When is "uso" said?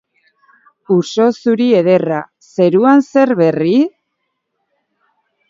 0.95-1.27